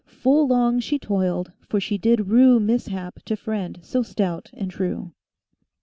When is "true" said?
4.71-5.11